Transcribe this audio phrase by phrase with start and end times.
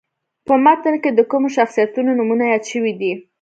[0.47, 3.13] په متن کې د کومو شخصیتونو نومونه یاد شوي دي.